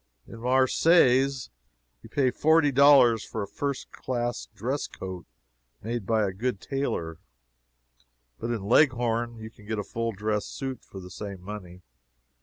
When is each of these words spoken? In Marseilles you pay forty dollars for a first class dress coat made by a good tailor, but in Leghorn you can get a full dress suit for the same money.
In 0.27 0.39
Marseilles 0.39 1.51
you 2.01 2.09
pay 2.09 2.31
forty 2.31 2.71
dollars 2.71 3.23
for 3.23 3.43
a 3.43 3.47
first 3.47 3.91
class 3.91 4.47
dress 4.55 4.87
coat 4.87 5.27
made 5.83 6.07
by 6.07 6.27
a 6.27 6.33
good 6.33 6.59
tailor, 6.59 7.19
but 8.39 8.49
in 8.49 8.63
Leghorn 8.63 9.37
you 9.37 9.51
can 9.51 9.67
get 9.67 9.77
a 9.77 9.83
full 9.83 10.11
dress 10.11 10.47
suit 10.47 10.83
for 10.83 10.99
the 10.99 11.11
same 11.11 11.39
money. 11.41 11.83